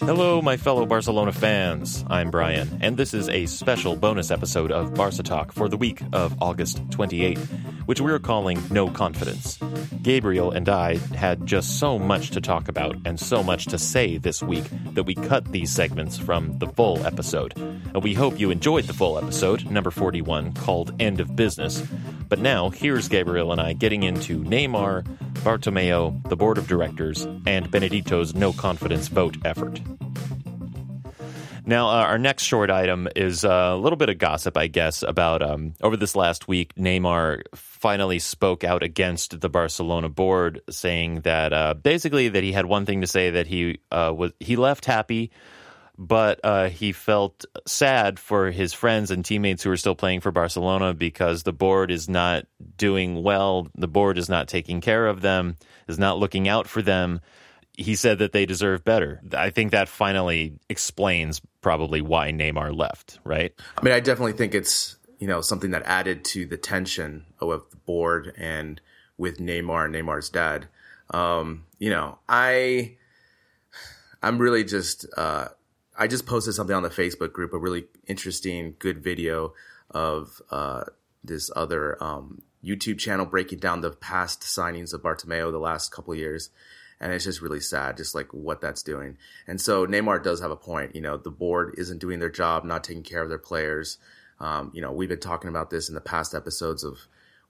[0.00, 2.04] Hello, my fellow Barcelona fans.
[2.08, 6.02] I'm Brien, and this is a special bonus episode of Barca Talk for the week
[6.12, 7.38] of August 28,
[7.86, 9.58] which we're calling No Confidence.
[10.02, 14.18] Gabriel and I had just so much to talk about and so much to say
[14.18, 17.56] this week that we cut these segments from the full episode.
[17.56, 21.82] And we hope you enjoyed the full episode, number 41, called End of Business.
[22.28, 27.70] But now, here's Gabriel and I getting into Neymar, Bartomeu, the board of directors, and
[27.70, 29.80] Benedito's no confidence vote effort.
[31.64, 35.42] Now, uh, our next short item is a little bit of gossip, I guess, about
[35.42, 41.52] um, over this last week, Neymar finally spoke out against the Barcelona board, saying that
[41.52, 44.84] uh, basically that he had one thing to say that he uh, was he left
[44.84, 45.30] happy,
[46.00, 50.32] but uh, he felt sad for his friends and teammates who are still playing for
[50.32, 52.46] Barcelona because the board is not
[52.78, 53.68] doing well.
[53.76, 57.20] The board is not taking care of them, is not looking out for them
[57.80, 59.22] he said that they deserve better.
[59.34, 63.54] I think that finally explains probably why Neymar left, right?
[63.76, 67.48] I mean, I definitely think it's, you know, something that added to the tension of
[67.70, 68.80] the board and
[69.16, 70.68] with Neymar and Neymar's dad.
[71.08, 72.96] Um, you know, I,
[74.22, 75.48] I'm really just, uh,
[76.00, 79.52] I just posted something on the Facebook group, a really interesting, good video
[79.90, 80.84] of, uh,
[81.22, 86.14] this other, um, YouTube channel breaking down the past signings of Bartomeu the last couple
[86.14, 86.50] years
[87.00, 89.16] and it's just really sad, just like what that's doing.
[89.46, 90.94] And so Neymar does have a point.
[90.94, 93.96] You know, the board isn't doing their job, not taking care of their players.
[94.38, 96.98] Um, you know, we've been talking about this in the past episodes of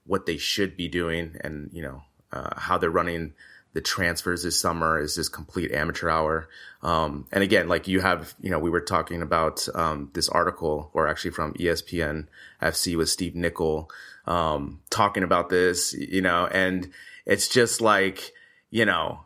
[0.05, 3.33] what they should be doing, and you know uh, how they're running
[3.73, 6.49] the transfers this summer is just complete amateur hour.
[6.81, 10.89] Um, and again, like you have, you know, we were talking about um, this article,
[10.93, 12.27] or actually from ESPN
[12.61, 13.89] FC with Steve Nicol,
[14.25, 16.91] um, talking about this, you know, and
[17.25, 18.33] it's just like,
[18.69, 19.21] you know,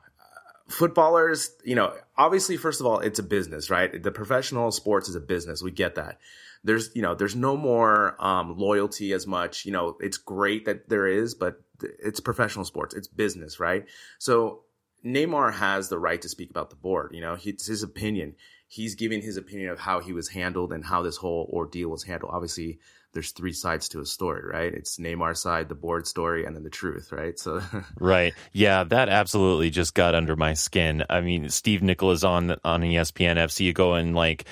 [0.68, 4.02] footballers, you know, obviously, first of all, it's a business, right?
[4.02, 5.62] The professional sports is a business.
[5.62, 6.20] We get that.
[6.66, 9.66] There's, you know, there's no more um, loyalty as much.
[9.66, 12.96] You know, it's great that there is, but it's professional sports.
[12.96, 13.86] It's business, right?
[14.18, 14.64] So
[15.06, 17.12] Neymar has the right to speak about the board.
[17.14, 18.36] You know, it's his opinion.
[18.68, 22.04] He's giving his opinion of how he was handled and how this whole ordeal was
[22.04, 22.32] handled.
[22.34, 22.80] Obviously,
[23.16, 24.74] there's three sides to a story, right?
[24.74, 27.40] It's Neymar's side, the board story, and then the truth, right?
[27.40, 27.62] So,
[28.00, 31.04] right, yeah, that absolutely just got under my skin.
[31.10, 34.46] I mean, Steve Nicholas on on ESPN FC going like,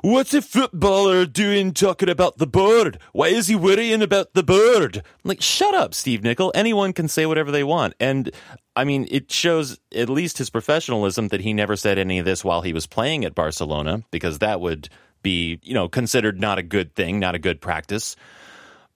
[0.00, 2.98] "What's a footballer doing talking about the board?
[3.12, 6.52] Why is he worrying about the board?" I'm like, shut up, Steve Nicol.
[6.54, 8.30] Anyone can say whatever they want, and
[8.76, 12.44] I mean, it shows at least his professionalism that he never said any of this
[12.44, 14.88] while he was playing at Barcelona, because that would
[15.24, 18.14] be, you know, considered not a good thing, not a good practice.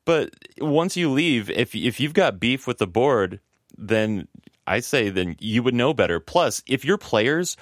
[0.05, 3.41] But once you leave, if if you've got beef with the board,
[3.77, 4.28] then
[4.66, 6.21] I say then you would know better.
[6.21, 7.56] Plus, if your players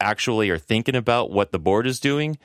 [0.00, 2.38] actually are thinking about what the board is doing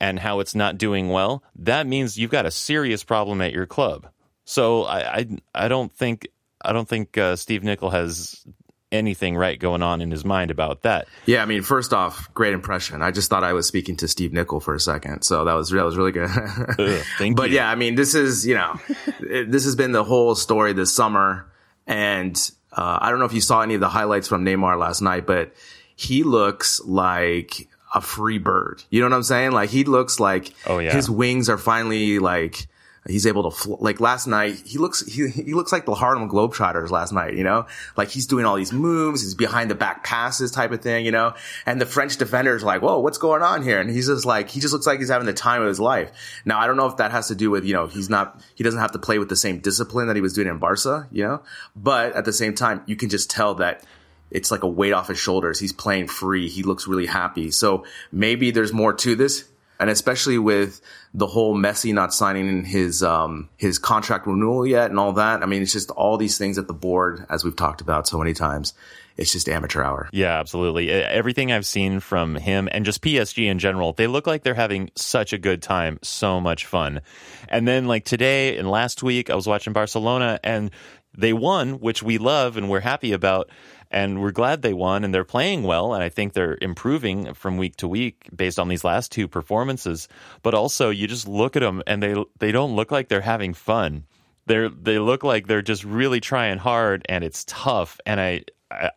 [0.00, 3.66] and how it's not doing well, that means you've got a serious problem at your
[3.66, 4.08] club.
[4.44, 6.28] So I I, I don't think
[6.64, 8.44] I don't think uh, Steve Nicol has
[8.90, 11.06] anything right going on in his mind about that.
[11.26, 13.02] Yeah, I mean, first off, great impression.
[13.02, 15.70] I just thought I was speaking to Steve Nicol for a second, so that was
[15.70, 16.30] that was really good.
[16.30, 17.56] Ugh, thank but you.
[17.56, 18.78] yeah, I mean, this is you know,
[19.20, 21.50] it, this has been the whole story this summer,
[21.86, 22.34] and
[22.72, 25.26] uh, I don't know if you saw any of the highlights from Neymar last night,
[25.26, 25.52] but
[25.96, 28.82] he looks like a free bird.
[28.90, 29.52] You know what I'm saying?
[29.52, 30.92] Like he looks like Oh, yeah.
[30.94, 32.66] his wings are finally like
[33.08, 34.62] He's able to fl- like last night.
[34.66, 37.34] He looks he he looks like the Harlem Globetrotters last night.
[37.34, 37.66] You know,
[37.96, 39.22] like he's doing all these moves.
[39.22, 41.06] He's behind the back passes type of thing.
[41.06, 41.34] You know,
[41.64, 43.80] and the French defenders like, whoa, what's going on here?
[43.80, 46.12] And he's just like he just looks like he's having the time of his life.
[46.44, 48.62] Now I don't know if that has to do with you know he's not he
[48.62, 51.08] doesn't have to play with the same discipline that he was doing in Barca.
[51.10, 51.42] You know,
[51.74, 53.84] but at the same time you can just tell that
[54.30, 55.58] it's like a weight off his shoulders.
[55.58, 56.48] He's playing free.
[56.48, 57.50] He looks really happy.
[57.50, 59.48] So maybe there's more to this.
[59.80, 60.80] And especially with
[61.14, 65.42] the whole Messi not signing his um, his contract renewal yet and all that.
[65.42, 68.18] I mean, it's just all these things at the board, as we've talked about so
[68.18, 68.74] many times.
[69.16, 70.08] It's just amateur hour.
[70.12, 70.90] Yeah, absolutely.
[70.90, 74.90] Everything I've seen from him and just PSG in general, they look like they're having
[74.94, 77.00] such a good time, so much fun.
[77.48, 80.70] And then like today and last week, I was watching Barcelona and
[81.16, 83.50] they won, which we love and we're happy about
[83.90, 87.56] and we're glad they won and they're playing well and I think they're improving from
[87.56, 90.08] week to week based on these last two performances.
[90.42, 93.54] But also you just look at them and they they don't look like they're having
[93.54, 94.04] fun.
[94.46, 98.00] They're they look like they're just really trying hard and it's tough.
[98.04, 98.44] And I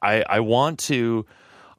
[0.02, 1.26] I I want to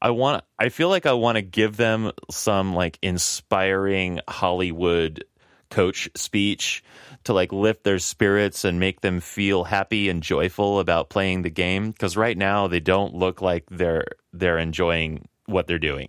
[0.01, 5.25] I want I feel like I want to give them some like inspiring Hollywood
[5.71, 6.83] coach speech
[7.25, 11.51] to like lift their spirits and make them feel happy and joyful about playing the
[11.51, 16.09] game because right now they don't look like they're they're enjoying what they're doing.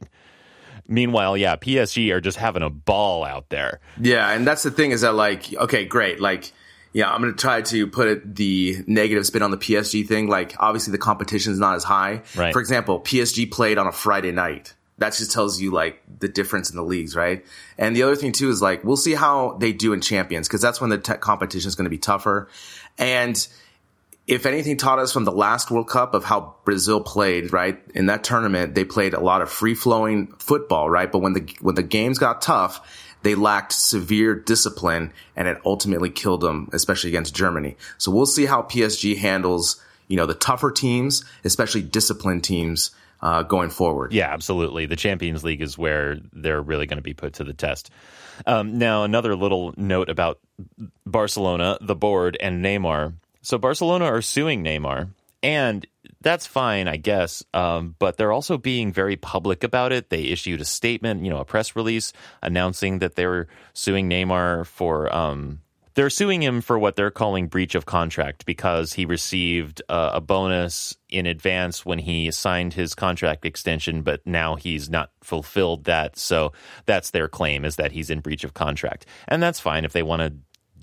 [0.88, 3.80] Meanwhile, yeah, PSG are just having a ball out there.
[4.00, 6.20] Yeah, and that's the thing is that like okay, great.
[6.20, 6.52] Like
[6.94, 10.28] yeah, I'm going to try to put it the negative spin on the PSG thing.
[10.28, 12.22] Like obviously the competition is not as high.
[12.36, 12.54] Right.
[12.54, 16.70] For example, PSG played on a Friday night that just tells you like the difference
[16.70, 17.46] in the leagues, right?
[17.78, 20.62] And the other thing too is like we'll see how they do in champions because
[20.62, 22.48] that's when the competition is going to be tougher.
[22.98, 23.48] And
[24.26, 27.82] if anything taught us from the last World Cup of how Brazil played, right?
[27.94, 31.12] In that tournament, they played a lot of free flowing football, right?
[31.12, 32.80] But when the when the games got tough,
[33.24, 37.76] they lacked severe discipline and it ultimately killed them, especially against Germany.
[37.98, 42.92] So we'll see how PSG handles, you know, the tougher teams, especially disciplined teams
[43.24, 44.12] uh, going forward.
[44.12, 44.86] Yeah, absolutely.
[44.86, 47.90] The Champions League is where they're really going to be put to the test.
[48.46, 50.40] Um, now, another little note about
[51.06, 53.14] Barcelona, the board, and Neymar.
[53.42, 55.10] So, Barcelona are suing Neymar,
[55.42, 55.88] and
[56.20, 57.44] that's fine, I guess.
[57.54, 60.10] Um, but they're also being very public about it.
[60.10, 62.12] They issued a statement, you know, a press release
[62.42, 65.62] announcing that they were suing Neymar for um,
[65.96, 70.22] they're suing him for what they're calling breach of contract because he received uh, a
[70.22, 76.18] bonus in advance when he signed his contract extension, but now he's not fulfilled that.
[76.18, 76.54] So
[76.86, 79.06] that's their claim is that he's in breach of contract.
[79.28, 80.34] And that's fine if they want to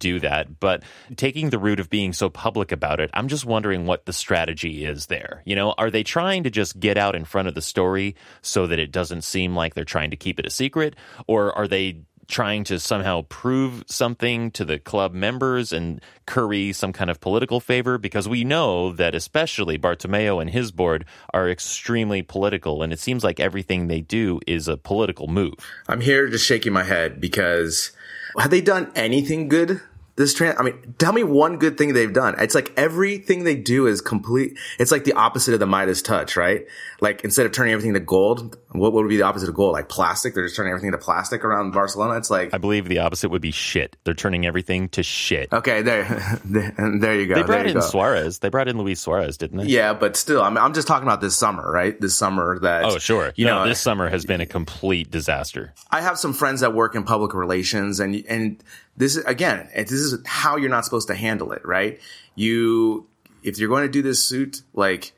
[0.01, 0.59] do that.
[0.59, 0.83] But
[1.15, 4.85] taking the route of being so public about it, I'm just wondering what the strategy
[4.85, 5.43] is there.
[5.45, 8.67] You know, are they trying to just get out in front of the story so
[8.67, 10.97] that it doesn't seem like they're trying to keep it a secret?
[11.29, 12.01] Or are they
[12.31, 17.61] trying to somehow prove something to the club members and curry some kind of political
[17.61, 21.05] favor because we know that especially Bartomeu and his board
[21.35, 25.55] are extremely political and it seems like everything they do is a political move.
[25.89, 27.93] I'm here just shaking my head because
[28.39, 29.81] have they done anything good
[30.21, 32.35] this trans, I mean, tell me one good thing they've done.
[32.39, 34.59] It's like everything they do is complete.
[34.79, 36.67] It's like the opposite of the Midas touch, right?
[37.01, 39.73] Like instead of turning everything to gold, what would be the opposite of gold?
[39.73, 40.35] Like plastic.
[40.35, 42.19] They're just turning everything to plastic around Barcelona.
[42.19, 43.97] It's like I believe the opposite would be shit.
[44.05, 45.51] They're turning everything to shit.
[45.55, 46.05] Okay, there,
[46.45, 47.37] there you go.
[47.37, 47.81] They brought in go.
[47.81, 48.41] Suarez.
[48.41, 49.67] They brought in Luis Suarez, didn't they?
[49.69, 51.99] Yeah, but still, I'm, I'm just talking about this summer, right?
[51.99, 52.85] This summer that.
[52.85, 53.33] Oh, sure.
[53.37, 55.73] You no, know, this summer has been a complete disaster.
[55.91, 58.63] I have some friends that work in public relations, and and
[58.97, 62.01] this is again, this is how you're not supposed to handle it, right?
[62.35, 63.07] You,
[63.43, 65.13] if you're going to do this suit, like,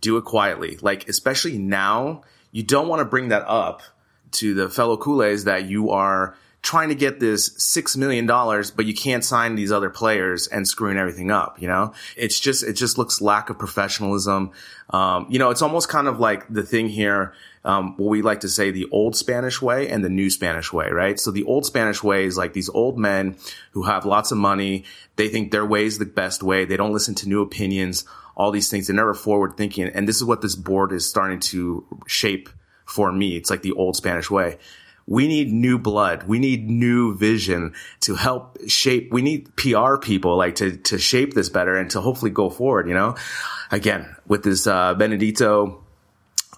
[0.00, 0.78] do it quietly.
[0.80, 3.82] Like, especially now, you don't want to bring that up
[4.32, 8.86] to the fellow Culés that you are trying to get this six million dollars, but
[8.86, 11.62] you can't sign these other players and screwing everything up.
[11.62, 14.50] You know, it's just it just looks lack of professionalism.
[14.90, 17.34] Um, you know, it's almost kind of like the thing here
[17.66, 20.88] um, what we like to say the old Spanish way and the new Spanish way,
[20.88, 21.18] right?
[21.18, 23.36] So the old Spanish way is like these old men
[23.72, 24.84] who have lots of money.
[25.16, 26.64] They think their way is the best way.
[26.64, 28.04] They don't listen to new opinions,
[28.36, 28.86] all these things.
[28.86, 29.88] They're never forward thinking.
[29.88, 32.48] And this is what this board is starting to shape
[32.84, 33.36] for me.
[33.36, 34.58] It's like the old Spanish way.
[35.08, 36.22] We need new blood.
[36.22, 39.12] We need new vision to help shape.
[39.12, 42.86] We need PR people like to, to shape this better and to hopefully go forward,
[42.86, 43.16] you know?
[43.72, 45.84] Again, with this, uh, Benedito,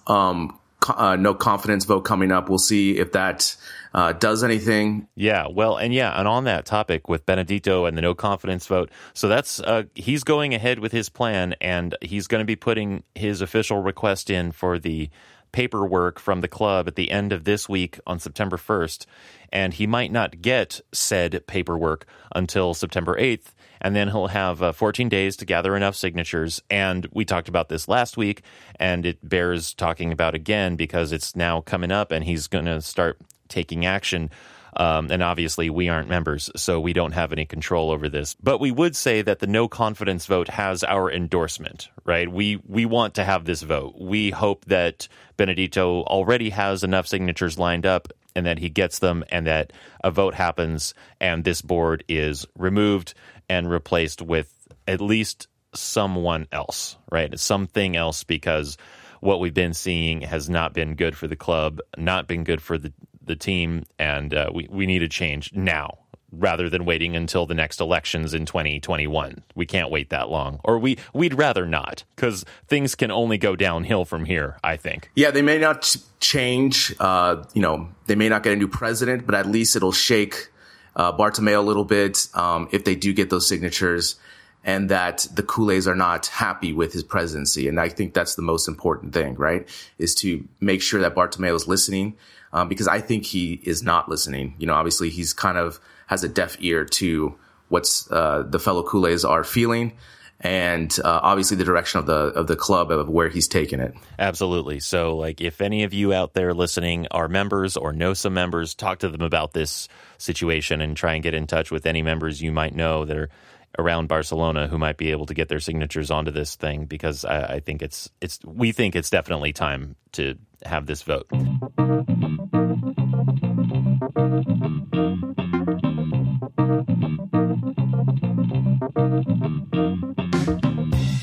[0.05, 2.49] um, uh, no confidence vote coming up.
[2.49, 3.55] We'll see if that
[3.93, 5.07] uh, does anything.
[5.15, 8.89] Yeah, well, and yeah, and on that topic with Benedito and the no confidence vote,
[9.13, 13.03] so that's uh, he's going ahead with his plan, and he's going to be putting
[13.15, 15.09] his official request in for the
[15.51, 19.05] paperwork from the club at the end of this week on September 1st,
[19.51, 23.53] and he might not get said paperwork until September 8th.
[23.81, 26.61] And then he'll have uh, 14 days to gather enough signatures.
[26.69, 28.41] And we talked about this last week,
[28.77, 32.81] and it bears talking about again because it's now coming up, and he's going to
[32.81, 34.29] start taking action.
[34.75, 38.35] Um, and obviously, we aren't members, so we don't have any control over this.
[38.41, 42.31] But we would say that the no confidence vote has our endorsement, right?
[42.31, 43.95] We we want to have this vote.
[43.99, 45.07] We hope that
[45.37, 49.73] Benedito already has enough signatures lined up and that he gets them and that
[50.03, 53.13] a vote happens and this board is removed
[53.49, 54.53] and replaced with
[54.87, 57.39] at least someone else, right?
[57.39, 58.77] Something else because
[59.21, 62.77] what we've been seeing has not been good for the club, not been good for
[62.77, 62.93] the
[63.29, 65.99] the team, and uh, we we need a change now
[66.31, 69.43] rather than waiting until the next elections in 2021.
[69.55, 73.55] We can't wait that long, or we we'd rather not because things can only go
[73.55, 74.57] downhill from here.
[74.63, 75.09] I think.
[75.15, 76.93] Yeah, they may not change.
[76.99, 80.49] Uh, you know, they may not get a new president, but at least it'll shake
[80.95, 84.19] uh, Bartomeu a little bit um, if they do get those signatures.
[84.63, 87.67] And that the Culés are not happy with his presidency.
[87.69, 89.67] And I think that's the most important thing, right?
[89.97, 92.17] Is to make sure that Bartomeu is listening
[92.51, 94.55] um, because I think he is not listening.
[94.57, 97.35] You know, obviously he's kind of has a deaf ear to
[97.69, 99.93] what's uh, the fellow Culés are feeling.
[100.41, 103.93] And uh, obviously, the direction of the of the club of where he's taken it.
[104.17, 104.79] Absolutely.
[104.79, 108.73] So, like, if any of you out there listening are members or know some members,
[108.73, 112.41] talk to them about this situation and try and get in touch with any members
[112.41, 113.29] you might know that are
[113.77, 117.55] around Barcelona who might be able to get their signatures onto this thing because I,
[117.55, 120.35] I think it's it's we think it's definitely time to
[120.65, 121.27] have this vote.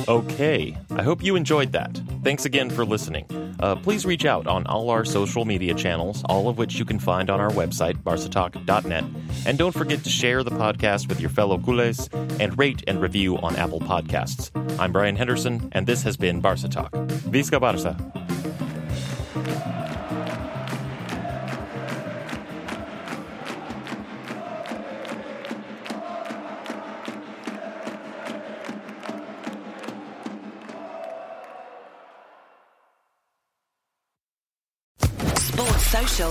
[0.09, 2.01] Okay, I hope you enjoyed that.
[2.27, 3.25] Thanks again for listening.
[3.61, 6.99] Uh, please reach out on all our social media channels, all of which you can
[6.99, 9.05] find on our website, barcatalk.net.
[9.47, 13.39] And don't forget to share the podcast with your fellow culés and rate and review
[13.39, 14.51] on Apple Podcasts.
[14.81, 16.91] I'm Brien Henderson, and this has been Barca Talk.
[16.91, 18.16] Visca Barca!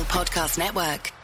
[0.06, 1.15] Podcast Network.